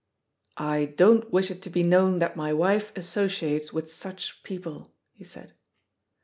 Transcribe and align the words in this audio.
"I 0.57 0.85
don't 0.85 1.31
wish 1.31 1.51
it 1.51 1.61
to 1.61 1.69
be 1.69 1.83
known 1.83 2.17
that 2.17 2.35
my 2.35 2.53
wife 2.53 2.91
associates 2.97 3.71
with 3.71 3.87
such 3.87 4.41
people," 4.41 4.91
he 5.11 5.23
said. 5.23 5.53